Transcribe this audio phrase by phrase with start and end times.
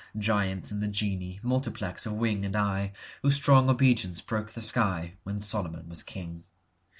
[0.17, 5.43] Giants and the Genii, Multiplex of wing and eye, Whose strong obedience broke the skyWhen
[5.43, 6.43] Solomon was king.